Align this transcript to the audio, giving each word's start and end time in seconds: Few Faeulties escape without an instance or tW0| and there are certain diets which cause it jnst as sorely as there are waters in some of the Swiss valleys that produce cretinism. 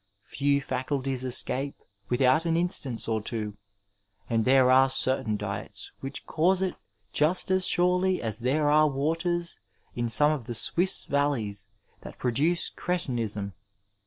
Few 0.25 0.59
Faeulties 0.61 1.23
escape 1.23 1.75
without 2.09 2.47
an 2.47 2.57
instance 2.57 3.07
or 3.07 3.21
tW0| 3.21 3.55
and 4.31 4.45
there 4.45 4.71
are 4.71 4.89
certain 4.89 5.37
diets 5.37 5.91
which 5.99 6.25
cause 6.25 6.63
it 6.63 6.73
jnst 7.13 7.51
as 7.51 7.67
sorely 7.69 8.19
as 8.19 8.39
there 8.39 8.67
are 8.67 8.89
waters 8.89 9.59
in 9.95 10.09
some 10.09 10.31
of 10.31 10.45
the 10.45 10.55
Swiss 10.55 11.05
valleys 11.05 11.69
that 12.01 12.17
produce 12.17 12.71
cretinism. 12.71 13.53